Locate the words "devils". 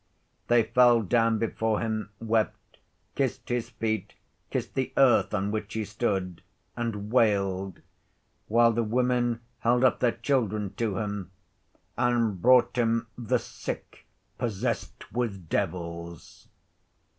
15.49-16.47